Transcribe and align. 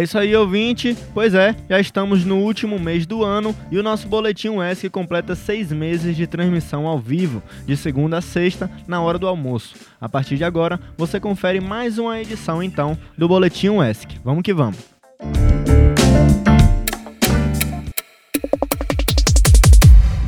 É 0.00 0.02
isso 0.02 0.18
aí, 0.18 0.34
ouvinte. 0.34 0.96
Pois 1.12 1.34
é, 1.34 1.54
já 1.68 1.78
estamos 1.78 2.24
no 2.24 2.38
último 2.38 2.78
mês 2.78 3.04
do 3.04 3.22
ano 3.22 3.54
e 3.70 3.76
o 3.76 3.82
nosso 3.82 4.08
Boletim 4.08 4.58
ESC 4.58 4.88
completa 4.88 5.34
seis 5.34 5.70
meses 5.70 6.16
de 6.16 6.26
transmissão 6.26 6.86
ao 6.86 6.98
vivo, 6.98 7.42
de 7.66 7.76
segunda 7.76 8.16
a 8.16 8.22
sexta, 8.22 8.70
na 8.88 9.02
hora 9.02 9.18
do 9.18 9.28
almoço. 9.28 9.74
A 10.00 10.08
partir 10.08 10.38
de 10.38 10.44
agora, 10.44 10.80
você 10.96 11.20
confere 11.20 11.60
mais 11.60 11.98
uma 11.98 12.18
edição, 12.18 12.62
então, 12.62 12.96
do 13.18 13.28
Boletim 13.28 13.78
ESC. 13.78 14.18
Vamos 14.24 14.42
que 14.42 14.54
vamos. 14.54 14.78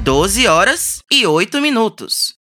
12 0.05 0.49
horas 0.49 1.03
e 1.11 1.27
8 1.27 1.63
minutos. 1.63 2.42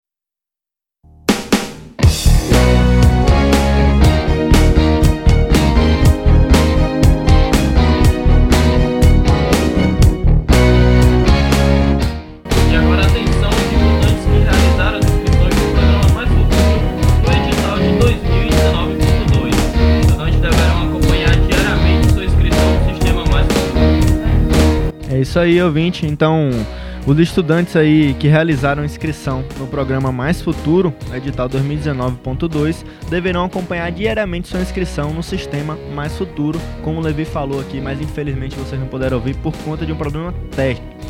Isso 25.38 25.40
aí, 25.40 25.62
ouvinte. 25.62 26.04
Então, 26.04 26.50
os 27.06 27.16
estudantes 27.18 27.76
aí 27.76 28.12
que 28.14 28.26
realizaram 28.26 28.84
inscrição 28.84 29.44
no 29.58 29.68
programa 29.68 30.10
Mais 30.10 30.42
Futuro, 30.42 30.92
edital 31.14 31.48
2019.2, 31.48 32.84
deverão 33.08 33.44
acompanhar 33.44 33.92
diariamente 33.92 34.48
sua 34.48 34.60
inscrição 34.60 35.12
no 35.12 35.22
sistema 35.22 35.78
Mais 35.94 36.16
Futuro, 36.16 36.60
como 36.82 36.98
o 36.98 37.02
Levi 37.02 37.24
falou 37.24 37.60
aqui, 37.60 37.80
mas 37.80 38.00
infelizmente 38.00 38.56
vocês 38.56 38.80
não 38.80 38.88
puderam 38.88 39.18
ouvir 39.18 39.36
por 39.36 39.56
conta 39.58 39.86
de 39.86 39.92
um 39.92 39.96
problema 39.96 40.34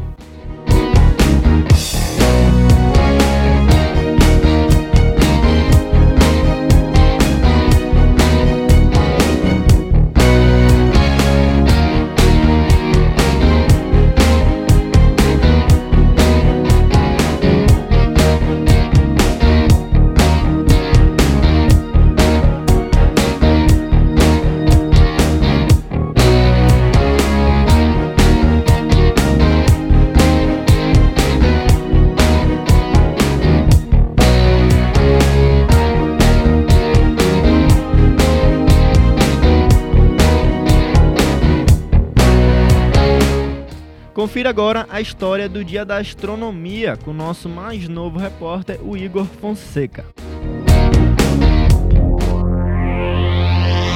Confira 44.25 44.49
agora 44.49 44.87
a 44.89 44.99
história 44.99 45.47
do 45.47 45.63
Dia 45.63 45.85
da 45.85 45.97
Astronomia 45.97 46.97
com 46.97 47.11
o 47.11 47.13
nosso 47.13 47.47
mais 47.47 47.87
novo 47.87 48.17
repórter, 48.17 48.79
o 48.81 48.97
Igor 48.97 49.27
Fonseca. 49.39 50.03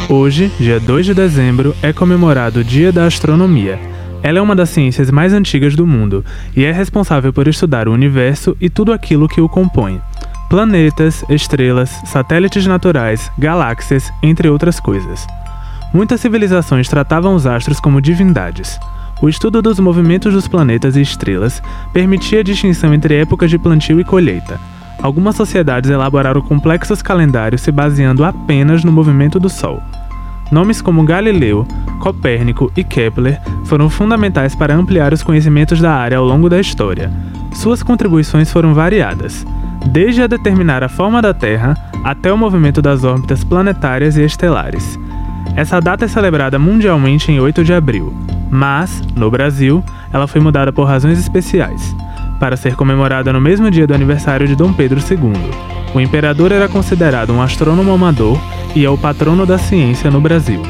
Hoje, 0.07 0.51
dia 0.59 0.79
2 0.79 1.07
de 1.07 1.13
dezembro, 1.15 1.75
é 1.81 1.91
comemorado 1.91 2.59
o 2.59 2.63
Dia 2.63 2.91
da 2.91 3.07
Astronomia. 3.07 3.79
Ela 4.21 4.37
é 4.37 4.41
uma 4.41 4.55
das 4.55 4.69
ciências 4.69 5.09
mais 5.09 5.33
antigas 5.33 5.75
do 5.75 5.87
mundo 5.87 6.23
e 6.55 6.63
é 6.63 6.71
responsável 6.71 7.33
por 7.33 7.47
estudar 7.47 7.87
o 7.87 7.91
universo 7.91 8.55
e 8.61 8.69
tudo 8.69 8.93
aquilo 8.93 9.27
que 9.27 9.41
o 9.41 9.49
compõe. 9.49 9.99
Planetas, 10.47 11.25
estrelas, 11.27 11.89
satélites 12.05 12.67
naturais, 12.67 13.31
galáxias, 13.35 14.13
entre 14.21 14.47
outras 14.47 14.79
coisas. 14.79 15.25
Muitas 15.91 16.21
civilizações 16.21 16.87
tratavam 16.87 17.33
os 17.33 17.47
astros 17.47 17.79
como 17.79 17.99
divindades. 17.99 18.77
O 19.21 19.27
estudo 19.27 19.61
dos 19.61 19.79
movimentos 19.79 20.33
dos 20.33 20.47
planetas 20.47 20.95
e 20.95 21.01
estrelas 21.01 21.61
permitia 21.91 22.39
a 22.39 22.43
distinção 22.43 22.93
entre 22.93 23.15
épocas 23.15 23.49
de 23.49 23.57
plantio 23.57 23.99
e 23.99 24.03
colheita. 24.03 24.57
Algumas 25.01 25.35
sociedades 25.35 25.89
elaboraram 25.89 26.41
complexos 26.41 27.01
calendários 27.01 27.61
se 27.61 27.71
baseando 27.71 28.23
apenas 28.23 28.83
no 28.83 28.91
movimento 28.91 29.37
do 29.37 29.49
Sol. 29.49 29.81
Nomes 30.51 30.81
como 30.81 31.03
Galileu, 31.03 31.67
Copérnico 31.99 32.71
e 32.77 32.83
Kepler 32.83 33.41
foram 33.65 33.89
fundamentais 33.89 34.55
para 34.55 34.75
ampliar 34.75 35.13
os 35.13 35.21
conhecimentos 35.21 35.81
da 35.81 35.93
área 35.93 36.17
ao 36.17 36.25
longo 36.25 36.49
da 36.49 36.59
história. 36.59 37.11
Suas 37.53 37.83
contribuições 37.83 38.51
foram 38.51 38.73
variadas, 38.73 39.45
desde 39.91 40.21
a 40.21 40.27
determinar 40.27 40.81
a 40.81 40.89
forma 40.89 41.21
da 41.21 41.33
Terra 41.33 41.75
até 42.05 42.31
o 42.31 42.37
movimento 42.37 42.81
das 42.81 43.03
órbitas 43.03 43.43
planetárias 43.43 44.15
e 44.15 44.23
estelares. 44.23 44.97
Essa 45.55 45.81
data 45.81 46.05
é 46.05 46.07
celebrada 46.07 46.57
mundialmente 46.57 47.31
em 47.31 47.39
8 47.39 47.63
de 47.63 47.73
abril, 47.73 48.13
mas, 48.49 49.01
no 49.15 49.29
Brasil, 49.29 49.83
ela 50.11 50.27
foi 50.27 50.41
mudada 50.41 50.71
por 50.71 50.85
razões 50.85 51.19
especiais, 51.19 51.95
para 52.39 52.57
ser 52.57 52.75
comemorada 52.75 53.31
no 53.31 53.41
mesmo 53.41 53.69
dia 53.69 53.85
do 53.85 53.93
aniversário 53.93 54.47
de 54.47 54.55
Dom 54.55 54.73
Pedro 54.73 54.99
II. 54.99 55.33
O 55.93 55.99
imperador 55.99 56.51
era 56.51 56.67
considerado 56.67 57.33
um 57.33 57.41
astrônomo 57.41 57.91
amador 57.91 58.39
e 58.75 58.85
é 58.85 58.89
o 58.89 58.97
patrono 58.97 59.45
da 59.45 59.57
ciência 59.57 60.11
no 60.11 60.21
Brasil. 60.21 60.61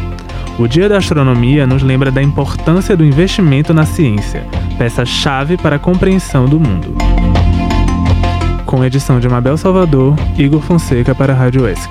O 0.58 0.68
Dia 0.68 0.90
da 0.90 0.98
Astronomia 0.98 1.66
nos 1.66 1.82
lembra 1.82 2.12
da 2.12 2.22
importância 2.22 2.96
do 2.96 3.06
investimento 3.06 3.74
na 3.74 3.86
ciência, 3.86 4.46
peça-chave 4.78 5.56
para 5.56 5.78
a 5.78 5.80
compreensão 5.80 6.46
do 6.46 6.60
mundo. 6.60 6.96
Com 8.66 8.84
edição 8.84 9.20
de 9.20 9.30
Mabel 9.30 9.58
Salvador, 9.58 10.16
Igor 10.38 10.62
Fonseca 10.62 11.16
para 11.16 11.34
a 11.34 11.36
Rádio 11.36 11.68
ESC. 11.68 11.90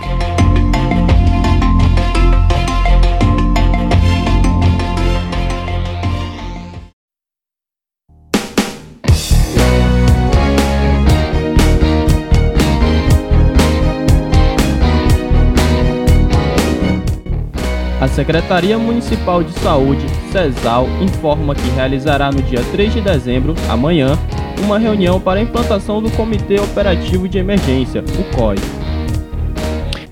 Secretaria 18.18 18.76
Municipal 18.76 19.44
de 19.44 19.52
Saúde, 19.60 20.04
CESAL, 20.32 20.88
informa 21.00 21.54
que 21.54 21.68
realizará 21.70 22.32
no 22.32 22.42
dia 22.42 22.58
3 22.72 22.94
de 22.94 23.00
dezembro, 23.00 23.54
amanhã, 23.68 24.18
uma 24.64 24.76
reunião 24.76 25.20
para 25.20 25.38
a 25.38 25.42
implantação 25.44 26.02
do 26.02 26.10
Comitê 26.10 26.58
Operativo 26.58 27.28
de 27.28 27.38
Emergência, 27.38 28.02
o 28.02 28.36
COI. 28.36 28.56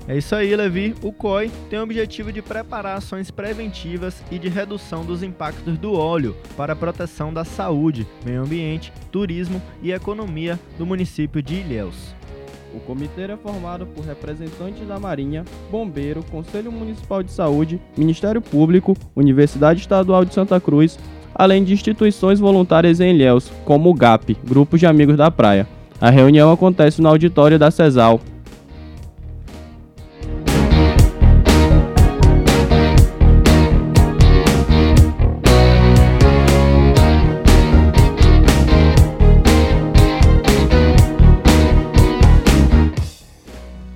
É 0.07 0.17
isso 0.17 0.33
aí, 0.33 0.55
Levi. 0.55 0.95
O 1.03 1.11
COI 1.11 1.51
tem 1.69 1.79
o 1.79 1.83
objetivo 1.83 2.31
de 2.31 2.41
preparar 2.41 2.95
ações 2.95 3.29
preventivas 3.29 4.23
e 4.31 4.39
de 4.39 4.47
redução 4.47 5.03
dos 5.03 5.21
impactos 5.21 5.77
do 5.77 5.93
óleo 5.93 6.33
para 6.55 6.71
a 6.71 6.77
proteção 6.77 7.33
da 7.33 7.43
saúde, 7.43 8.07
meio 8.25 8.41
ambiente, 8.41 8.93
turismo 9.11 9.61
e 9.83 9.91
economia 9.91 10.57
do 10.77 10.85
município 10.85 11.41
de 11.41 11.55
Ilhéus. 11.55 12.15
O 12.73 12.79
comitê 12.79 13.23
é 13.23 13.37
formado 13.37 13.85
por 13.87 14.03
representantes 14.03 14.87
da 14.87 14.99
Marinha, 14.99 15.43
Bombeiro, 15.71 16.23
Conselho 16.29 16.71
Municipal 16.71 17.23
de 17.23 17.31
Saúde, 17.31 17.79
Ministério 17.97 18.41
Público, 18.41 18.95
Universidade 19.15 19.79
Estadual 19.79 20.25
de 20.25 20.33
Santa 20.33 20.59
Cruz, 20.59 20.99
além 21.33 21.63
de 21.63 21.73
instituições 21.73 22.39
voluntárias 22.39 22.99
em 22.99 23.13
Ilhéus, 23.13 23.51
como 23.63 23.89
o 23.89 23.93
GAP, 23.93 24.37
Grupos 24.43 24.79
de 24.79 24.85
Amigos 24.85 25.15
da 25.15 25.31
Praia. 25.31 25.67
A 25.99 26.09
reunião 26.09 26.51
acontece 26.51 27.01
no 27.01 27.09
auditório 27.09 27.57
da 27.57 27.71
CESAL. 27.71 28.19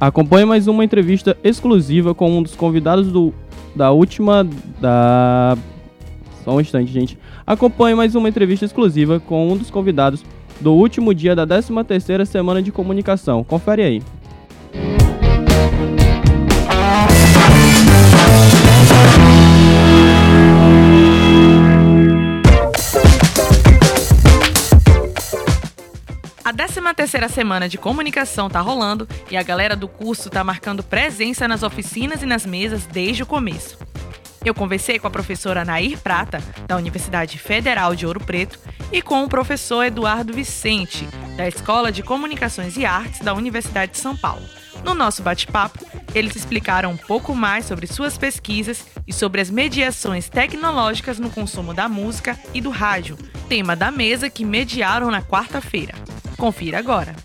Acompanhe 0.02 0.46
mais 0.46 0.68
uma 0.68 0.84
entrevista 0.84 1.38
exclusiva 1.44 2.16
com 2.16 2.36
um 2.36 2.42
dos 2.42 2.56
convidados 2.56 3.12
do 3.12 3.32
da 3.76 3.92
última 3.92 4.44
da 4.80 5.56
só 6.44 6.56
um 6.56 6.60
instante, 6.60 6.92
gente. 6.92 7.20
Acompanhe 7.46 7.96
mais 7.96 8.16
uma 8.16 8.28
entrevista 8.28 8.66
exclusiva 8.66 9.20
com 9.20 9.48
um 9.48 9.56
dos 9.56 9.70
convidados 9.70 10.26
do 10.60 10.74
último 10.74 11.14
dia 11.14 11.36
da 11.36 11.46
13ª 11.46 12.26
semana 12.26 12.64
de 12.64 12.72
comunicação. 12.72 13.44
Confere 13.44 13.84
aí. 13.84 14.02
13ª 26.82 27.30
semana 27.30 27.70
de 27.70 27.78
comunicação 27.78 28.50
tá 28.50 28.60
rolando 28.60 29.08
e 29.30 29.38
a 29.38 29.44
galera 29.44 29.76
do 29.76 29.88
curso 29.88 30.30
tá 30.30 30.44
marcando 30.44 30.84
presença 30.84 31.48
nas 31.48 31.62
oficinas 31.62 32.24
e 32.24 32.26
nas 32.26 32.46
mesas 32.46 32.86
desde 32.88 33.22
o 33.22 33.26
começo. 33.26 33.78
Eu 34.44 34.56
conversei 34.56 34.98
com 34.98 35.06
a 35.06 35.12
professora 35.12 35.64
Nair 35.64 36.00
Prata, 36.00 36.44
da 36.68 36.76
Universidade 36.76 37.38
Federal 37.38 37.96
de 37.96 38.08
Ouro 38.08 38.20
Preto, 38.20 38.58
e 38.92 39.00
com 39.00 39.24
o 39.24 39.30
professor 39.30 39.84
Eduardo 39.84 40.34
Vicente, 40.34 41.08
da 41.38 41.48
Escola 41.48 41.92
de 41.92 42.02
Comunicações 42.02 42.76
e 42.76 42.84
Artes 42.84 43.22
da 43.22 43.36
Universidade 43.36 43.92
de 43.92 44.00
São 44.00 44.18
Paulo. 44.18 44.44
No 44.84 44.96
nosso 44.96 45.22
bate-papo, 45.22 45.86
eles 46.16 46.36
explicaram 46.36 46.92
um 46.92 46.98
pouco 46.98 47.36
mais 47.36 47.66
sobre 47.66 47.86
suas 47.86 48.18
pesquisas 48.18 48.84
e 49.06 49.14
sobre 49.14 49.40
as 49.40 49.52
mediações 49.52 50.28
tecnológicas 50.28 51.20
no 51.20 51.30
consumo 51.30 51.72
da 51.72 51.88
música 51.88 52.38
e 52.52 52.60
do 52.60 52.72
rádio, 52.72 53.16
tema 53.48 53.76
da 53.76 53.92
mesa 53.92 54.28
que 54.28 54.44
mediaram 54.44 55.12
na 55.12 55.22
quarta-feira. 55.22 55.94
Confira 56.42 56.80
agora. 56.80 57.16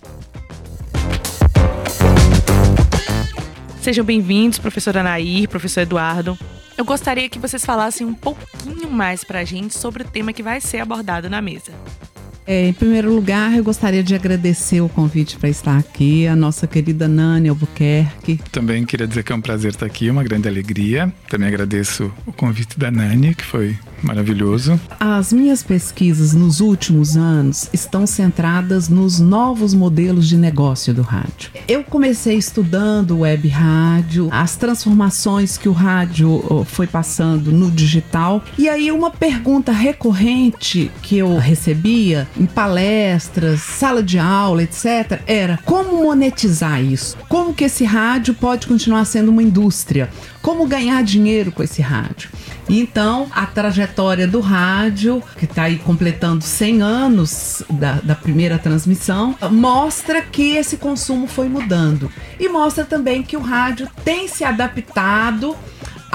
Sejam 3.80 4.04
bem-vindos, 4.04 4.58
professora 4.58 5.02
Nair, 5.02 5.48
professor 5.48 5.80
Eduardo. 5.80 6.38
Eu 6.76 6.84
gostaria 6.84 7.26
que 7.26 7.38
vocês 7.38 7.64
falassem 7.64 8.06
um 8.06 8.12
pouquinho 8.12 8.90
mais 8.90 9.24
para 9.24 9.38
a 9.38 9.44
gente 9.44 9.74
sobre 9.74 10.02
o 10.02 10.06
tema 10.06 10.34
que 10.34 10.42
vai 10.42 10.60
ser 10.60 10.80
abordado 10.80 11.30
na 11.30 11.40
mesa. 11.40 11.72
É, 12.46 12.68
em 12.68 12.74
primeiro 12.74 13.10
lugar, 13.10 13.56
eu 13.56 13.64
gostaria 13.64 14.04
de 14.04 14.14
agradecer 14.14 14.82
o 14.82 14.88
convite 14.88 15.38
para 15.38 15.48
estar 15.48 15.78
aqui, 15.78 16.26
a 16.26 16.36
nossa 16.36 16.66
querida 16.66 17.08
Nani 17.08 17.48
Albuquerque. 17.48 18.38
Também 18.52 18.84
queria 18.84 19.06
dizer 19.06 19.24
que 19.24 19.32
é 19.32 19.34
um 19.34 19.40
prazer 19.40 19.70
estar 19.70 19.86
aqui, 19.86 20.10
uma 20.10 20.22
grande 20.22 20.46
alegria. 20.46 21.10
Também 21.30 21.48
agradeço 21.48 22.12
o 22.26 22.32
convite 22.34 22.78
da 22.78 22.90
Nani, 22.90 23.34
que 23.34 23.44
foi 23.44 23.78
maravilhoso. 24.02 24.81
As 24.98 25.32
minhas 25.32 25.62
pesquisas 25.62 26.32
nos 26.34 26.60
últimos 26.60 27.16
anos 27.16 27.69
estão 27.72 28.06
centradas 28.06 28.88
nos 28.88 29.19
novos 29.19 29.75
modelos 29.75 30.28
de 30.28 30.37
negócio 30.37 30.93
do 30.94 31.02
rádio. 31.02 31.50
Eu 31.66 31.82
comecei 31.82 32.37
estudando 32.37 33.19
web 33.19 33.48
rádio, 33.48 34.28
as 34.31 34.56
transformações 34.56 35.56
que 35.56 35.69
o 35.69 35.72
rádio 35.72 36.64
foi 36.66 36.87
passando 36.87 37.50
no 37.50 37.70
digital, 37.70 38.43
e 38.58 38.69
aí 38.69 38.90
uma 38.93 39.10
pergunta 39.10 39.72
recorrente 39.72 40.90
que 41.02 41.19
eu 41.19 41.37
recebia 41.38 42.28
em 42.38 42.46
palestras, 42.46 43.60
sala 43.60 44.02
de 44.02 44.19
aula, 44.19 44.62
etc., 44.62 45.20
era 45.26 45.58
como 45.64 46.02
monetizar 46.02 46.82
isso? 46.82 47.16
Como 47.28 47.54
que 47.54 47.64
esse 47.64 47.84
rádio 47.84 48.34
pode 48.34 48.66
continuar 48.66 49.04
sendo 49.04 49.31
uma 49.31 49.43
indústria? 49.43 50.08
Como 50.46 50.64
ganhar 50.64 51.02
dinheiro 51.02 51.50
com 51.50 51.60
esse 51.60 51.82
rádio? 51.82 52.31
Então, 52.69 53.26
a 53.32 53.46
trajetória 53.46 54.28
do 54.28 54.38
rádio, 54.38 55.20
que 55.37 55.44
está 55.44 55.64
aí 55.64 55.76
completando 55.76 56.44
100 56.44 56.82
anos 56.82 57.64
da, 57.69 57.94
da, 57.94 58.14
primeira 58.14 58.56
transmissão, 58.56 59.34
mostra 59.50 60.22
que 60.22 60.54
esse 60.54 60.76
consumo 60.76 61.26
foi 61.26 61.48
mudando. 61.48 62.08
E 62.38 62.48
mostra 62.48 62.84
também 62.84 63.25
que 63.25 63.37
o 63.37 63.40
rádio 63.40 63.88
tem 64.04 64.28
se 64.28 64.44
adaptado 64.44 65.56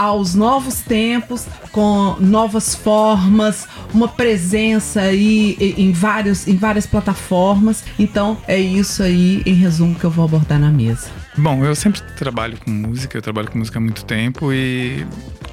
aos 0.01 0.33
novos 0.33 0.81
tempos, 0.81 1.45
com 1.71 2.15
novas 2.19 2.73
formas, 2.73 3.67
uma 3.93 4.07
presença 4.07 5.01
aí 5.01 5.55
em, 5.77 5.91
vários, 5.91 6.47
em 6.47 6.57
várias 6.57 6.87
plataformas. 6.87 7.83
Então 7.99 8.35
é 8.47 8.59
isso 8.59 9.03
aí, 9.03 9.43
em 9.45 9.53
resumo, 9.53 9.93
que 9.93 10.03
eu 10.03 10.09
vou 10.09 10.25
abordar 10.25 10.59
na 10.59 10.71
mesa. 10.71 11.07
Bom, 11.37 11.63
eu 11.63 11.75
sempre 11.75 12.01
trabalho 12.17 12.57
com 12.57 12.71
música, 12.71 13.15
eu 13.15 13.21
trabalho 13.21 13.51
com 13.51 13.59
música 13.59 13.77
há 13.77 13.81
muito 13.81 14.03
tempo 14.03 14.51
e 14.51 15.05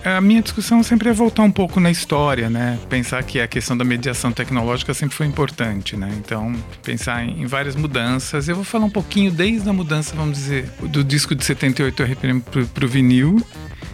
a 0.02 0.18
minha 0.18 0.40
discussão 0.40 0.82
sempre 0.82 1.10
é 1.10 1.12
voltar 1.12 1.42
um 1.42 1.52
pouco 1.52 1.78
na 1.78 1.90
história, 1.90 2.48
né? 2.48 2.78
Pensar 2.88 3.22
que 3.24 3.40
a 3.40 3.46
questão 3.46 3.76
da 3.76 3.84
mediação 3.84 4.32
tecnológica 4.32 4.94
sempre 4.94 5.14
foi 5.14 5.26
importante, 5.26 5.94
né? 5.94 6.10
Então, 6.16 6.54
pensar 6.82 7.22
em, 7.22 7.44
várias 7.44 7.76
mudanças. 7.76 8.48
Eu 8.48 8.54
vou 8.54 8.64
falar 8.64 8.86
um 8.86 8.90
pouquinho 8.90 9.30
desde 9.30 9.68
a 9.68 9.74
mudança, 9.74 10.16
vamos 10.16 10.38
dizer, 10.38 10.70
do 10.80 11.04
disco 11.04 11.34
de 11.34 11.44
78 11.44 12.02
RPM 12.02 12.40
para 12.40 12.84
o 12.86 12.88
vinil 12.88 13.44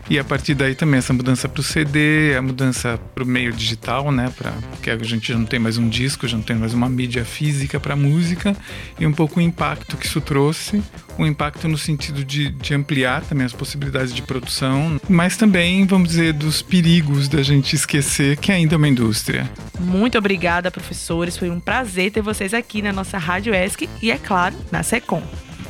e 0.08 0.18
a 0.18 0.24
partir 0.24 0.54
daí 0.54 0.74
também 0.74 0.98
essa 0.98 1.12
mudança 1.12 1.48
para 1.48 1.60
o 1.60 1.62
CD, 1.62 2.34
a 2.36 2.42
mudança 2.42 2.98
para 3.14 3.24
o 3.24 3.26
meio 3.26 3.52
digital, 3.52 4.10
né? 4.12 4.32
Pra, 4.36 4.52
porque 4.70 4.90
a 4.90 4.98
gente 4.98 5.32
já 5.32 5.38
não 5.38 5.46
tem 5.46 5.58
mais 5.58 5.78
um 5.78 5.88
disco, 5.88 6.28
já 6.28 6.36
não 6.36 6.44
tem 6.44 6.56
mais 6.56 6.74
uma 6.74 6.88
mídia 6.88 7.24
física 7.24 7.80
para 7.80 7.96
música 7.96 8.56
e 8.98 9.06
um 9.06 9.12
pouco 9.12 9.40
o 9.40 9.42
impacto 9.42 9.96
que 9.96 10.06
isso 10.06 10.20
trouxe, 10.20 10.82
o 11.18 11.24
impacto 11.24 11.66
no 11.68 11.78
sentido 11.78 12.24
de, 12.24 12.50
de 12.50 12.74
ampliar 12.74 13.22
também 13.22 13.46
as 13.46 13.52
possibilidades 13.52 14.14
de 14.14 14.22
produção, 14.22 15.00
mas 15.08 15.36
também, 15.36 15.86
vamos 15.86 16.08
dizer, 16.10 16.32
dos 16.32 16.60
perigos 16.60 17.28
da 17.28 17.42
gente 17.42 17.74
esquecer 17.74 18.36
que 18.36 18.52
ainda 18.52 18.74
é 18.74 18.76
uma 18.76 18.88
indústria. 18.88 19.50
Muito 19.80 20.18
obrigada, 20.18 20.70
professores. 20.70 21.36
Foi 21.36 21.50
um 21.50 21.60
prazer 21.60 22.10
ter 22.10 22.20
vocês 22.20 22.52
aqui 22.52 22.82
na 22.82 22.92
nossa 22.92 23.18
Rádio 23.18 23.54
ESC 23.54 23.88
e, 24.02 24.10
é 24.10 24.18
claro, 24.18 24.54
na 24.70 24.82
SECOM. 24.82 25.22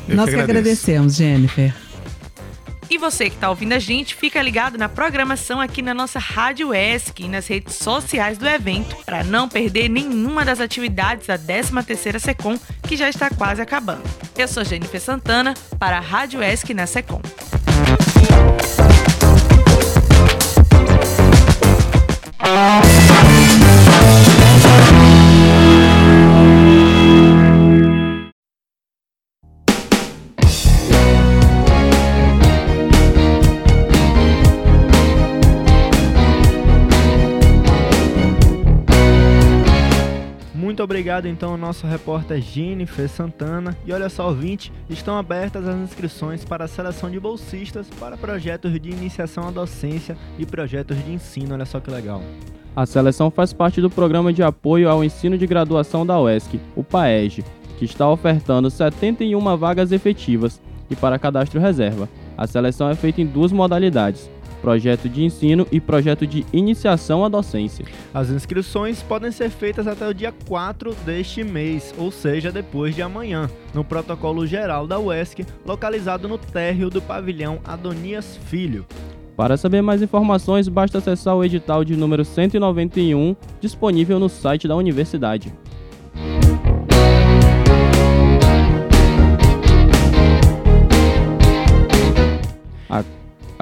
Eu 0.09 0.17
Nós 0.17 0.29
que, 0.29 0.35
que 0.35 0.41
agradecemos, 0.41 1.17
Jennifer. 1.17 1.73
E 2.91 2.99
você 2.99 3.29
que 3.29 3.37
está 3.37 3.51
ouvindo 3.51 3.73
a 3.73 3.79
gente, 3.79 4.15
fica 4.15 4.41
ligado 4.41 4.79
na 4.79 4.89
programação 4.89 5.61
aqui 5.61 5.83
na 5.83 5.95
nossa 5.95 6.19
Rádio 6.19 6.73
ESC 6.75 7.25
e 7.25 7.29
nas 7.29 7.47
redes 7.47 7.77
sociais 7.77 8.39
do 8.39 8.47
evento 8.47 8.97
para 9.05 9.25
não 9.25 9.49
perder 9.49 9.89
nenhuma 9.89 10.45
das 10.45 10.61
atividades 10.61 11.27
da 11.27 11.39
13ª 11.39 12.19
Secom, 12.19 12.59
que 12.83 12.97
já 12.97 13.09
está 13.09 13.31
quase 13.31 13.61
acabando. 13.61 14.03
Eu 14.37 14.49
sou 14.49 14.65
Jennifer 14.65 15.01
Santana 15.01 15.55
para 15.79 15.99
a 15.99 16.01
Rádio 16.01 16.43
ESC 16.43 16.75
na 16.75 16.87
Secom. 16.87 17.21
Obrigado 40.83 41.27
então 41.27 41.53
ao 41.53 41.59
nosso 41.59 41.87
repórter 41.87 42.41
Jennifer 42.41 43.09
Santana. 43.09 43.77
E 43.87 43.93
olha 43.93 44.09
só, 44.09 44.29
ouvinte, 44.29 44.73
estão 44.89 45.17
abertas 45.17 45.67
as 45.69 45.77
inscrições 45.77 46.45
para 46.45 46.65
a 46.65 46.69
seleção 46.69 47.11
de 47.11 47.21
bolsistas 47.21 47.89
para 48.01 48.17
projetos 48.17 48.73
de 48.81 48.91
iniciação 48.91 49.49
à 49.49 49.51
docência 49.51 50.17
e 50.39 50.47
projetos 50.47 50.97
de 51.05 51.13
ensino. 51.13 51.55
Olha 51.55 51.65
só 51.65 51.81
que 51.81 51.91
legal. 51.91 52.23
A 52.75 52.87
seleção 52.87 53.31
faz 53.31 53.53
parte 53.53 53.81
do 53.81 53.89
programa 53.89 54.33
de 54.33 54.43
apoio 54.43 54.89
ao 54.89 55.05
ensino 55.05 55.39
de 55.39 55.47
graduação 55.47 56.05
da 56.05 56.21
UESC, 56.21 56.59
o 56.75 56.83
PAEG, 56.83 57.45
que 57.79 57.85
está 57.85 58.09
ofertando 58.09 58.69
71 58.69 59.57
vagas 59.57 59.93
efetivas 59.93 60.61
e 60.91 60.97
para 60.97 61.19
cadastro 61.19 61.61
reserva. 61.61 62.09
A 62.37 62.47
seleção 62.47 62.89
é 62.91 62.95
feita 62.95 63.21
em 63.21 63.27
duas 63.27 63.53
modalidades: 63.53 64.29
projeto 64.65 65.11
de 65.11 65.23
ensino 65.23 65.67
e 65.71 65.79
projeto 65.79 66.27
de 66.27 66.47
iniciação 66.51 67.23
à 67.23 67.29
docência. 67.29 67.85
As 68.15 68.31
inscrições 68.31 69.03
podem 69.03 69.31
ser 69.31 69.51
feitas 69.51 69.87
até 69.87 70.09
o 70.09 70.15
dia 70.15 70.33
4 70.49 70.95
deste 71.05 71.45
mês, 71.45 71.95
ou 71.99 72.11
seja, 72.11 72.51
depois 72.51 72.95
de 72.95 73.03
amanhã, 73.03 73.51
no 73.75 73.85
protocolo 73.85 74.47
geral 74.47 74.87
da 74.87 74.99
UESC, 74.99 75.45
localizado 75.67 76.27
no 76.27 76.39
térreo 76.39 76.89
do 76.89 77.03
pavilhão 77.03 77.61
Adonias 77.63 78.39
Filho. 78.47 78.87
Para 79.37 79.59
saber 79.59 79.83
mais 79.83 80.01
informações, 80.01 80.67
basta 80.67 80.97
acessar 80.97 81.37
o 81.37 81.45
edital 81.45 81.85
de 81.85 81.95
número 81.95 82.25
191, 82.25 83.37
disponível 83.61 84.19
no 84.19 84.31
site 84.31 84.67
da 84.67 84.77
universidade. 84.77 85.53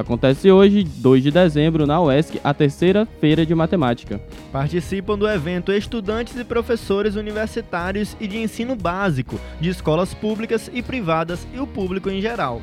Acontece 0.02 0.50
hoje, 0.50 0.82
2 0.82 1.23
de 1.23 1.30
dezembro, 1.30 1.87
na 1.87 2.02
UESC, 2.02 2.40
a 2.42 2.52
terceira 2.52 3.06
feira 3.21 3.47
de 3.47 3.54
matemática. 3.54 4.21
Participam 4.50 5.16
do 5.16 5.28
evento 5.28 5.73
estudantes 5.73 6.37
e 6.37 6.42
professores 6.42 7.14
universitários 7.14 8.16
e 8.21 8.26
de 8.26 8.37
ensino 8.37 8.75
básico, 8.75 9.38
de 9.61 9.68
escolas 9.68 10.12
públicas 10.12 10.68
e 10.75 10.82
privadas 10.82 11.47
e 11.54 11.61
o 11.61 11.68
público 11.68 12.11
em 12.11 12.21
geral. 12.21 12.61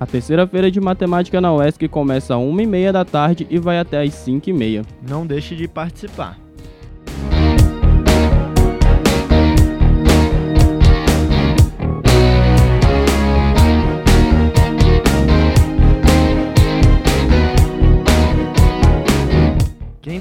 A 0.00 0.06
terceira 0.06 0.46
feira 0.46 0.70
de 0.70 0.80
matemática 0.80 1.38
na 1.38 1.54
UESC 1.54 1.86
começa 1.86 2.34
às 2.34 2.40
1h30 2.40 2.92
da 2.92 3.04
tarde 3.04 3.46
e 3.50 3.58
vai 3.58 3.78
até 3.78 4.00
às 4.00 4.14
5h30. 4.14 4.86
Não 5.06 5.26
deixe 5.26 5.54
de 5.54 5.68
participar. 5.68 6.38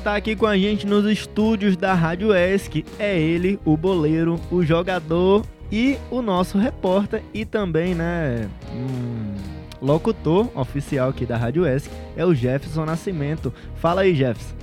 Quem 0.09 0.13
tá 0.13 0.17
aqui 0.17 0.35
com 0.35 0.47
a 0.47 0.57
gente 0.57 0.87
nos 0.87 1.05
estúdios 1.05 1.77
da 1.77 1.93
Rádio 1.93 2.33
ESC 2.33 2.83
é 2.97 3.15
ele, 3.15 3.59
o 3.63 3.77
boleiro, 3.77 4.39
o 4.49 4.63
jogador 4.63 5.45
e 5.71 5.99
o 6.09 6.19
nosso 6.19 6.57
repórter 6.57 7.21
e 7.31 7.45
também, 7.45 7.93
né, 7.93 8.49
um 8.73 9.35
locutor 9.79 10.49
oficial 10.55 11.09
aqui 11.09 11.27
da 11.27 11.37
Rádio 11.37 11.63
ESC 11.63 11.91
é 12.17 12.25
o 12.25 12.33
Jefferson 12.33 12.85
Nascimento. 12.85 13.53
Fala 13.75 14.01
aí, 14.01 14.15
Jefferson. 14.15 14.55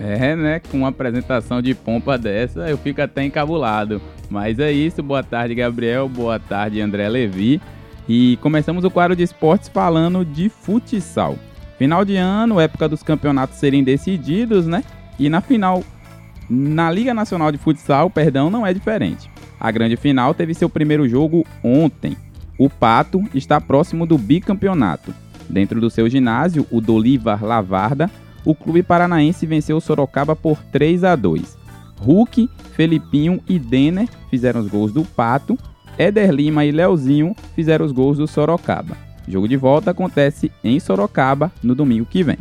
É, 0.00 0.34
né? 0.34 0.58
Com 0.70 0.78
uma 0.78 0.88
apresentação 0.88 1.60
de 1.60 1.74
pompa 1.74 2.16
dessa, 2.16 2.60
eu 2.60 2.78
fico 2.78 3.02
até 3.02 3.22
encabulado. 3.22 4.00
Mas 4.30 4.58
é 4.58 4.72
isso. 4.72 5.02
Boa 5.02 5.22
tarde, 5.22 5.54
Gabriel. 5.54 6.08
Boa 6.08 6.38
tarde, 6.38 6.80
André 6.80 7.06
Levi. 7.10 7.60
E 8.08 8.38
começamos 8.38 8.84
o 8.84 8.90
quadro 8.90 9.14
de 9.14 9.22
esportes 9.22 9.68
falando 9.68 10.24
de 10.24 10.48
futsal. 10.48 11.36
Final 11.78 12.04
de 12.04 12.16
ano, 12.16 12.60
época 12.60 12.88
dos 12.88 13.02
campeonatos 13.02 13.58
serem 13.58 13.84
decididos, 13.84 14.66
né? 14.66 14.82
E 15.18 15.28
na 15.28 15.40
final, 15.40 15.82
na 16.50 16.90
Liga 16.90 17.14
Nacional 17.14 17.52
de 17.52 17.58
Futsal, 17.58 18.10
perdão, 18.10 18.50
não 18.50 18.66
é 18.66 18.74
diferente. 18.74 19.30
A 19.60 19.70
grande 19.70 19.96
final 19.96 20.34
teve 20.34 20.54
seu 20.54 20.68
primeiro 20.68 21.08
jogo 21.08 21.46
ontem. 21.62 22.16
O 22.58 22.68
Pato 22.68 23.22
está 23.32 23.60
próximo 23.60 24.06
do 24.06 24.18
bicampeonato. 24.18 25.14
Dentro 25.48 25.80
do 25.80 25.88
seu 25.88 26.08
ginásio, 26.10 26.66
o 26.70 26.80
Dolivar 26.80 27.44
Lavarda 27.44 28.10
o 28.44 28.54
clube 28.54 28.82
paranaense 28.82 29.44
venceu 29.44 29.76
o 29.76 29.80
Sorocaba 29.80 30.34
por 30.34 30.56
3 30.72 31.04
a 31.04 31.14
2. 31.14 31.58
Hulk, 32.00 32.48
Felipinho 32.72 33.40
e 33.48 33.58
Denner 33.58 34.08
fizeram 34.30 34.60
os 34.60 34.68
gols 34.68 34.90
do 34.90 35.04
Pato, 35.04 35.58
Éder 35.98 36.30
Lima 36.30 36.64
e 36.64 36.72
Leozinho 36.72 37.34
fizeram 37.54 37.84
os 37.84 37.92
gols 37.92 38.16
do 38.16 38.26
Sorocaba. 38.26 38.96
O 39.28 39.30
jogo 39.30 39.46
de 39.46 39.58
volta 39.58 39.90
acontece 39.90 40.50
em 40.64 40.80
Sorocaba 40.80 41.52
no 41.62 41.74
domingo 41.74 42.06
que 42.06 42.22
vem. 42.22 42.38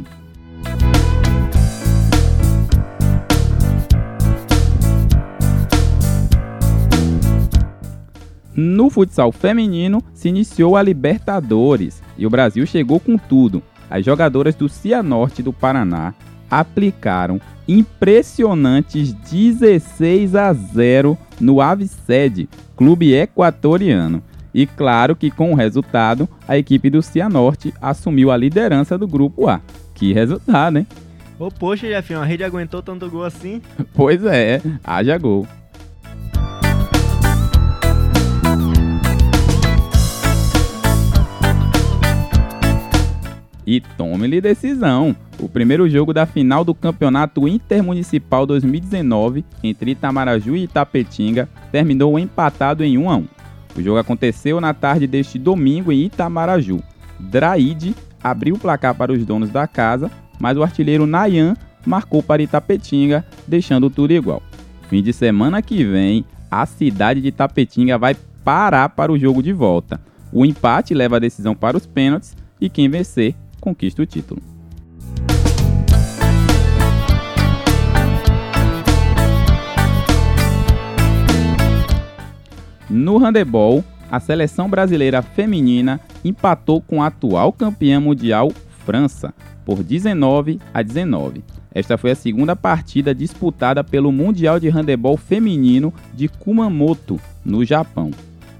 No 8.55 8.89
futsal 8.89 9.33
feminino 9.33 10.01
se 10.13 10.29
iniciou 10.29 10.77
a 10.77 10.81
Libertadores 10.81 12.01
e 12.17 12.25
o 12.25 12.29
Brasil 12.29 12.65
chegou 12.65 13.01
com 13.01 13.17
tudo 13.17 13.61
as 13.89 14.05
jogadoras 14.05 14.55
do 14.55 14.69
Cianorte 14.69 15.43
do 15.43 15.51
Paraná 15.51 16.13
aplicaram 16.49 17.41
impressionantes 17.67 19.11
16 19.11 20.35
a 20.35 20.53
0 20.53 21.17
no 21.39 21.59
Aviced, 21.59 22.47
clube 22.77 23.13
equatoriano. 23.13 24.23
E 24.53 24.65
claro 24.65 25.15
que 25.15 25.29
com 25.29 25.51
o 25.51 25.55
resultado, 25.55 26.27
a 26.47 26.57
equipe 26.57 26.89
do 26.89 27.01
Cianorte 27.01 27.73
assumiu 27.81 28.31
a 28.31 28.37
liderança 28.37 28.97
do 28.97 29.07
grupo 29.07 29.47
A. 29.47 29.61
Que 29.93 30.13
resultado, 30.13 30.79
hein? 30.79 30.87
Ô, 31.39 31.51
poxa, 31.51 31.87
Jefinho, 31.87 32.19
a 32.19 32.25
rede 32.25 32.43
aguentou 32.43 32.81
tanto 32.81 33.09
gol 33.09 33.23
assim? 33.23 33.61
Pois 33.93 34.23
é, 34.25 34.61
haja 34.83 35.17
gol. 35.17 35.47
E 43.67 43.81
tome-lhe 43.81 44.39
decisão. 44.39 45.13
O 45.37 45.49
primeiro 45.49 45.89
jogo 45.89 46.13
da 46.13 46.25
final 46.25 46.63
do 46.63 46.73
Campeonato 46.73 47.45
Intermunicipal 47.49 48.45
2019 48.45 49.43
entre 49.61 49.91
Itamaraju 49.91 50.55
e 50.55 50.63
Itapetinga 50.63 51.49
terminou 51.69 52.17
empatado 52.17 52.81
em 52.81 52.97
1 52.97 53.09
a 53.09 53.17
1. 53.17 53.27
O 53.77 53.81
jogo 53.81 53.99
aconteceu 53.99 54.59
na 54.59 54.73
tarde 54.73 55.05
deste 55.05 55.37
domingo 55.37 55.91
em 55.91 56.05
Itamaraju. 56.05 56.81
Draide 57.19 57.95
abriu 58.23 58.55
o 58.55 58.59
placar 58.59 58.95
para 58.95 59.13
os 59.13 59.23
donos 59.23 59.51
da 59.51 59.67
casa, 59.67 60.09
mas 60.39 60.57
o 60.57 60.63
artilheiro 60.63 61.05
Nayan 61.05 61.55
marcou 61.85 62.23
para 62.23 62.41
Itapetinga, 62.41 63.23
deixando 63.47 63.89
tudo 63.89 64.13
igual. 64.13 64.41
Fim 64.89 65.03
de 65.03 65.13
semana 65.13 65.61
que 65.61 65.83
vem, 65.83 66.25
a 66.49 66.65
cidade 66.65 67.21
de 67.21 67.27
Itapetinga 67.27 67.97
vai 67.97 68.15
parar 68.43 68.89
para 68.89 69.11
o 69.11 69.17
jogo 69.17 69.43
de 69.43 69.53
volta. 69.53 70.01
O 70.31 70.43
empate 70.43 70.93
leva 70.93 71.17
a 71.17 71.19
decisão 71.19 71.55
para 71.55 71.77
os 71.77 71.85
pênaltis 71.85 72.35
e 72.59 72.69
quem 72.69 72.89
vencer 72.89 73.35
conquista 73.61 74.01
o 74.01 74.05
título. 74.05 74.56
No 82.89 83.17
handebol, 83.17 83.83
a 84.09 84.19
seleção 84.19 84.69
brasileira 84.69 85.21
feminina 85.21 85.99
empatou 86.23 86.81
com 86.81 87.03
a 87.03 87.07
atual 87.07 87.51
campeã 87.51 87.99
mundial 87.99 88.51
França 88.85 89.33
por 89.65 89.83
19 89.83 90.61
a 90.73 90.81
19. 90.81 91.43
Esta 91.73 91.97
foi 91.97 92.11
a 92.11 92.15
segunda 92.15 92.55
partida 92.55 93.13
disputada 93.13 93.83
pelo 93.83 94.11
Mundial 94.11 94.59
de 94.59 94.69
Handebol 94.69 95.17
Feminino 95.17 95.93
de 96.13 96.29
Kumamoto, 96.29 97.19
no 97.43 97.65
Japão. 97.65 98.11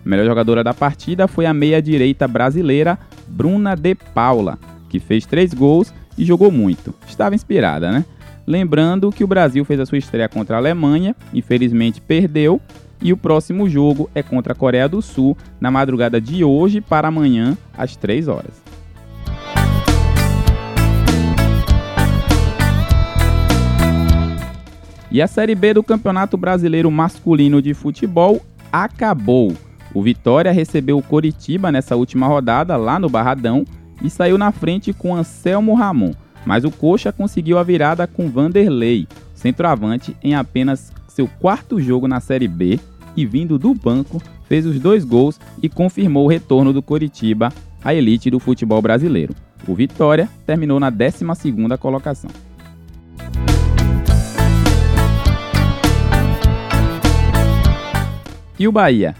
A 0.05 0.09
melhor 0.09 0.25
jogadora 0.25 0.63
da 0.63 0.73
partida 0.73 1.27
foi 1.27 1.45
a 1.45 1.53
meia-direita 1.53 2.27
brasileira 2.27 2.99
Bruna 3.27 3.75
De 3.75 3.95
Paula, 3.95 4.59
que 4.89 4.99
fez 4.99 5.25
três 5.25 5.53
gols 5.53 5.93
e 6.17 6.25
jogou 6.25 6.51
muito. 6.51 6.93
Estava 7.07 7.33
inspirada, 7.33 7.91
né? 7.91 8.05
Lembrando 8.45 9.11
que 9.11 9.23
o 9.23 9.27
Brasil 9.27 9.65
fez 9.65 9.79
a 9.79 9.85
sua 9.85 9.97
estreia 9.97 10.29
contra 10.29 10.55
a 10.55 10.59
Alemanha, 10.59 11.15
infelizmente 11.33 11.99
perdeu, 11.99 12.61
e 13.01 13.13
o 13.13 13.17
próximo 13.17 13.69
jogo 13.69 14.09
é 14.13 14.23
contra 14.23 14.53
a 14.53 14.55
Coreia 14.55 14.87
do 14.87 15.01
Sul 15.01 15.37
na 15.59 15.69
madrugada 15.69 16.19
de 16.19 16.43
hoje 16.43 16.81
para 16.81 17.07
amanhã 17.07 17.57
às 17.77 17.95
3 17.95 18.27
horas. 18.27 18.67
E 25.09 25.21
a 25.21 25.27
Série 25.27 25.55
B 25.55 25.73
do 25.73 25.83
Campeonato 25.83 26.35
Brasileiro 26.37 26.91
Masculino 26.91 27.61
de 27.61 27.73
Futebol 27.73 28.41
acabou. 28.71 29.53
O 29.93 30.01
Vitória 30.01 30.51
recebeu 30.51 30.97
o 30.97 31.03
Coritiba 31.03 31.71
nessa 31.71 31.95
última 31.95 32.27
rodada 32.27 32.75
lá 32.75 32.99
no 32.99 33.09
Barradão 33.09 33.65
e 34.01 34.09
saiu 34.09 34.37
na 34.37 34.51
frente 34.51 34.93
com 34.93 35.15
Anselmo 35.15 35.73
Ramon, 35.73 36.11
mas 36.45 36.63
o 36.63 36.71
Coxa 36.71 37.11
conseguiu 37.11 37.57
a 37.57 37.63
virada 37.63 38.05
com 38.05 38.29
Vanderlei, 38.29 39.07
centroavante, 39.33 40.15
em 40.21 40.35
apenas 40.35 40.91
seu 41.17 41.27
quarto 41.27 41.81
jogo 41.81 42.07
na 42.07 42.19
Série 42.19 42.47
B 42.47 42.79
e 43.15 43.25
vindo 43.25 43.57
do 43.57 43.73
banco, 43.73 44.21
fez 44.47 44.67
os 44.67 44.79
dois 44.79 45.03
gols 45.03 45.39
e 45.63 45.67
confirmou 45.67 46.25
o 46.25 46.29
retorno 46.29 46.71
do 46.71 46.79
Coritiba 46.79 47.51
à 47.83 47.91
elite 47.91 48.29
do 48.29 48.39
futebol 48.39 48.79
brasileiro. 48.83 49.33
O 49.67 49.73
Vitória 49.73 50.29
terminou 50.45 50.79
na 50.79 50.91
12ª 50.91 51.75
colocação. 51.79 52.29
E 58.59 58.67
o 58.67 58.71
Bahia? 58.71 59.15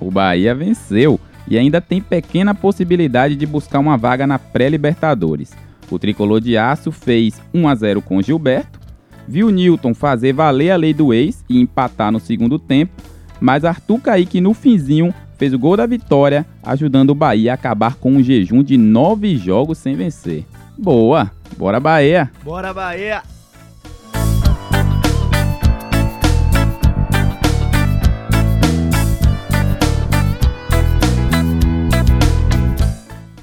O 0.00 0.10
Bahia 0.10 0.54
venceu 0.54 1.20
e 1.46 1.58
ainda 1.58 1.82
tem 1.82 2.00
pequena 2.00 2.54
possibilidade 2.54 3.36
de 3.36 3.44
buscar 3.44 3.78
uma 3.78 3.98
vaga 3.98 4.26
na 4.26 4.38
pré-Libertadores. 4.38 5.52
O 5.90 5.98
tricolor 5.98 6.40
de 6.40 6.56
aço 6.56 6.90
fez 6.90 7.42
1 7.52 7.68
a 7.68 7.74
0 7.74 8.00
com 8.00 8.22
Gilberto, 8.22 8.80
viu 9.26 9.50
Newton 9.50 9.94
fazer 9.94 10.32
valer 10.32 10.70
a 10.70 10.76
lei 10.76 10.92
do 10.92 11.12
ex 11.12 11.44
e 11.48 11.60
empatar 11.60 12.10
no 12.10 12.20
segundo 12.20 12.58
tempo, 12.58 12.92
mas 13.40 13.64
Arthur 13.64 14.00
Kaique 14.00 14.40
no 14.40 14.54
finzinho 14.54 15.14
fez 15.36 15.52
o 15.52 15.58
gol 15.58 15.76
da 15.76 15.86
vitória, 15.86 16.46
ajudando 16.62 17.10
o 17.10 17.14
Bahia 17.14 17.52
a 17.52 17.54
acabar 17.54 17.96
com 17.96 18.12
um 18.12 18.22
jejum 18.22 18.62
de 18.62 18.76
nove 18.76 19.36
jogos 19.36 19.78
sem 19.78 19.96
vencer. 19.96 20.44
Boa! 20.78 21.30
Bora 21.56 21.80
Bahia! 21.80 22.30
Bora 22.44 22.72
Bahia! 22.72 23.22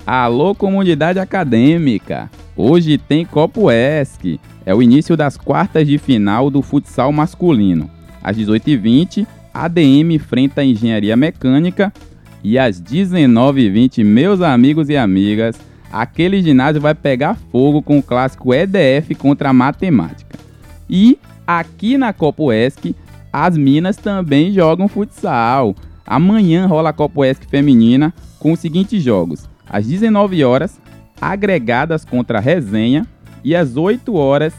Alô, 0.05 0.55
comunidade 0.55 1.19
acadêmica! 1.19 2.31
Hoje 2.55 2.98
tem 2.98 3.25
Copo 3.25 3.69
ESC. 3.71 4.39
É 4.69 4.75
o 4.75 4.83
início 4.83 5.17
das 5.17 5.35
quartas 5.35 5.88
de 5.88 5.97
final 5.97 6.51
do 6.51 6.61
futsal 6.61 7.11
masculino. 7.11 7.89
Às 8.21 8.38
18h20, 8.38 9.25
ADM 9.51 10.11
enfrenta 10.11 10.61
a 10.61 10.63
Engenharia 10.63 11.17
Mecânica. 11.17 11.91
E 12.43 12.55
às 12.59 12.79
19h20, 12.79 14.05
meus 14.05 14.41
amigos 14.41 14.88
e 14.88 14.95
amigas, 14.95 15.59
aquele 15.91 16.39
ginásio 16.43 16.79
vai 16.79 16.93
pegar 16.93 17.35
fogo 17.51 17.81
com 17.81 17.97
o 17.97 18.03
clássico 18.03 18.53
EDF 18.53 19.15
contra 19.15 19.49
a 19.49 19.53
Matemática. 19.53 20.38
E 20.88 21.17
aqui 21.47 21.97
na 21.97 22.13
Copo 22.13 22.53
ESC, 22.53 22.95
as 23.33 23.57
minas 23.57 23.97
também 23.97 24.53
jogam 24.53 24.88
futsal. 24.88 25.73
Amanhã 26.05 26.67
rola 26.67 26.91
a 26.91 26.93
Copo 26.93 27.25
ESC 27.25 27.47
feminina 27.47 28.13
com 28.38 28.51
os 28.51 28.59
seguintes 28.59 29.01
jogos 29.01 29.49
às 29.67 29.88
19 29.88 30.43
horas, 30.43 30.79
agregadas 31.19 32.05
contra 32.05 32.38
a 32.38 32.41
Resenha, 32.41 33.07
e 33.43 33.55
às 33.55 33.77
8 33.77 34.13
horas, 34.15 34.53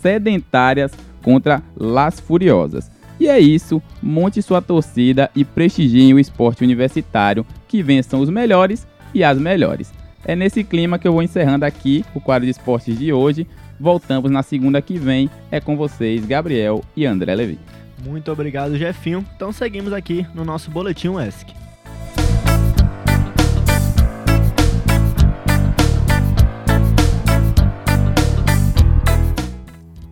sedentárias 0.00 0.92
contra 1.22 1.62
Las 1.76 2.20
Furiosas. 2.20 2.90
E 3.18 3.28
é 3.28 3.40
isso, 3.40 3.82
monte 4.02 4.42
sua 4.42 4.60
torcida 4.60 5.30
e 5.34 5.44
prestigie 5.44 6.12
o 6.12 6.18
esporte 6.18 6.62
universitário, 6.62 7.46
que 7.66 7.82
vençam 7.82 8.20
os 8.20 8.28
melhores 8.28 8.86
e 9.14 9.24
as 9.24 9.38
melhores. 9.38 9.92
É 10.24 10.36
nesse 10.36 10.62
clima 10.62 10.98
que 10.98 11.08
eu 11.08 11.12
vou 11.12 11.22
encerrando 11.22 11.64
aqui 11.64 12.04
o 12.14 12.20
quadro 12.20 12.44
de 12.44 12.50
esportes 12.50 12.98
de 12.98 13.12
hoje. 13.12 13.46
Voltamos 13.78 14.30
na 14.30 14.42
segunda 14.42 14.82
que 14.82 14.98
vem. 14.98 15.30
É 15.50 15.60
com 15.60 15.76
vocês, 15.76 16.24
Gabriel 16.26 16.82
e 16.96 17.06
André 17.06 17.34
Levi. 17.34 17.58
Muito 18.04 18.30
obrigado, 18.30 18.76
Jefinho. 18.76 19.24
Então 19.34 19.52
seguimos 19.52 19.92
aqui 19.92 20.26
no 20.34 20.44
nosso 20.44 20.70
Boletim 20.70 21.16
ESC. 21.18 21.65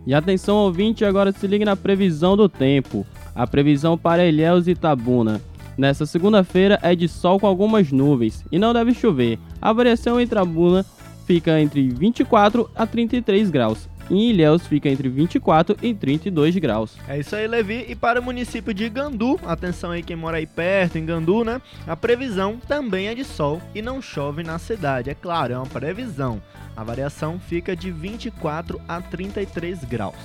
E 0.05 0.13
atenção 0.13 0.57
ouvinte, 0.57 1.03
agora 1.03 1.31
se 1.31 1.47
ligue 1.47 1.65
na 1.65 1.75
previsão 1.75 2.37
do 2.37 2.47
tempo. 2.47 3.05
A 3.33 3.47
previsão 3.47 3.97
para 3.97 4.25
Ilhéus 4.25 4.67
e 4.67 4.71
Itabuna. 4.71 5.41
Nessa 5.77 6.05
segunda-feira 6.05 6.79
é 6.81 6.95
de 6.95 7.07
sol 7.07 7.39
com 7.39 7.47
algumas 7.47 7.91
nuvens 7.91 8.45
e 8.51 8.59
não 8.59 8.71
deve 8.71 8.93
chover. 8.93 9.39
A 9.61 9.73
variação 9.73 10.19
em 10.19 10.23
Itabuna 10.23 10.85
fica 11.25 11.59
entre 11.59 11.89
24 11.89 12.69
a 12.75 12.85
33 12.85 13.49
graus. 13.49 13.89
Em 14.09 14.29
Ilhéus 14.29 14.67
fica 14.67 14.87
entre 14.87 15.09
24 15.09 15.75
e 15.81 15.93
32 15.93 16.55
graus. 16.57 16.95
É 17.07 17.17
isso 17.19 17.35
aí, 17.35 17.47
Levi. 17.47 17.85
E 17.89 17.95
para 17.95 18.21
o 18.21 18.23
município 18.23 18.73
de 18.73 18.87
Gandu, 18.87 19.39
atenção 19.43 19.89
aí 19.89 20.03
quem 20.03 20.15
mora 20.15 20.37
aí 20.37 20.45
perto, 20.45 20.97
em 20.99 21.05
Gandu, 21.05 21.43
né? 21.43 21.59
A 21.87 21.95
previsão 21.95 22.57
também 22.67 23.07
é 23.07 23.15
de 23.15 23.23
sol 23.23 23.59
e 23.73 23.81
não 23.81 24.01
chove 24.01 24.43
na 24.43 24.59
cidade. 24.59 25.09
É 25.09 25.15
claro, 25.15 25.53
é 25.53 25.57
uma 25.57 25.65
previsão. 25.65 26.39
A 26.75 26.83
variação 26.83 27.39
fica 27.39 27.75
de 27.75 27.91
24 27.91 28.79
a 28.87 29.01
33 29.01 29.83
graus. 29.83 30.15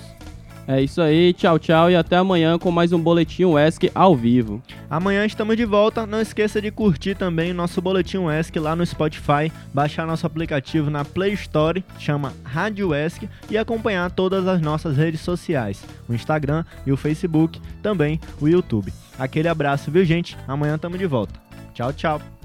É 0.66 0.80
isso 0.80 1.02
aí, 1.02 1.33
tchau, 1.33 1.59
tchau 1.59 1.90
e 1.90 1.97
até 1.97 2.16
amanhã 2.16 2.57
com 2.57 2.71
mais 2.71 2.92
um 2.92 3.00
Boletim 3.00 3.45
UESC 3.45 3.90
ao 3.92 4.14
vivo. 4.14 4.62
Amanhã 4.88 5.25
estamos 5.25 5.57
de 5.57 5.64
volta. 5.64 6.07
Não 6.07 6.21
esqueça 6.21 6.61
de 6.61 6.71
curtir 6.71 7.16
também 7.16 7.52
nosso 7.52 7.83
Boletim 7.83 8.19
UESC 8.19 8.57
lá 8.59 8.76
no 8.76 8.87
Spotify, 8.87 9.50
baixar 9.75 10.07
nosso 10.07 10.26
aplicativo 10.26 10.88
na 10.88 11.04
Play 11.04 11.33
Store, 11.33 11.85
chama 11.99 12.33
Rádio 12.45 12.90
UESC, 12.90 13.28
e 13.50 13.59
acompanhar 13.59 14.11
todas 14.12 14.47
as 14.47 14.61
nossas 14.61 14.97
redes 14.97 15.23
sociais, 15.23 15.85
o 16.09 16.14
Instagram 16.14 16.64
e 16.87 16.92
o 16.92 16.97
Facebook, 16.97 17.61
também 17.83 18.21
o 18.40 18.47
YouTube. 18.47 18.92
Aquele 19.19 19.49
abraço, 19.49 19.90
viu 19.90 20.04
gente? 20.04 20.37
Amanhã 20.47 20.76
estamos 20.76 20.99
de 21.00 21.07
volta. 21.07 21.35
Tchau, 21.75 21.92
tchau. 21.92 22.39